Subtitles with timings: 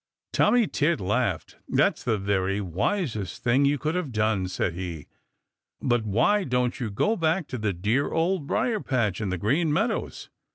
[0.33, 1.57] Tommy Tit laughed.
[1.69, 5.05] "That's the very wisest thing you could have done," said he.
[5.79, 9.71] "But why don't you go back to the dear Old Briar patch in the Green
[9.71, 10.31] Meadows?"